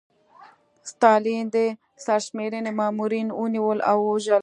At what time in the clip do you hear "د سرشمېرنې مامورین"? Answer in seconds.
1.55-3.27